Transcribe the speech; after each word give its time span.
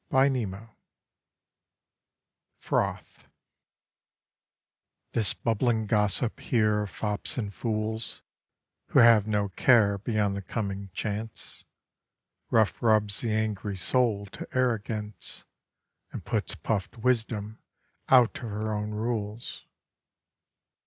FROTH 2.57 3.27
This 5.11 5.35
bubbling 5.35 5.85
gossip 5.85 6.39
here 6.39 6.81
of 6.81 6.89
fops 6.89 7.37
and 7.37 7.53
fools, 7.53 8.23
Who 8.87 8.97
have 9.01 9.27
no 9.27 9.49
care 9.49 9.99
beyond 9.99 10.35
the 10.35 10.41
coming 10.41 10.89
chance, 10.95 11.63
Rough 12.49 12.81
rubs 12.81 13.21
the 13.21 13.31
angry 13.31 13.77
soul 13.77 14.25
to 14.31 14.47
arrogance 14.57 15.45
And 16.11 16.25
puts 16.25 16.55
puff'd 16.55 16.97
wisdom 16.97 17.59
out 18.09 18.35
of 18.37 18.49
her 18.49 18.73
own 18.73 18.89
rules. 18.95 19.67